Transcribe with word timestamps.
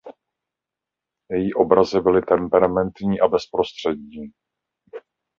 Její 1.31 1.53
obrazy 1.53 1.99
byly 2.01 2.21
temperamentní 2.21 3.19
a 3.21 3.27
bezprostřední. 3.27 4.31